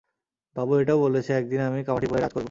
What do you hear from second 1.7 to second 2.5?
কামাঠিপুরায় রাজ করবো।